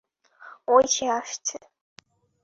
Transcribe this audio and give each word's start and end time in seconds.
ওই 0.67 0.85
সে 0.87 1.05
আসছে। 1.11 1.57